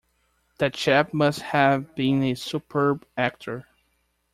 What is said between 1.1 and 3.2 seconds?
must have been a superb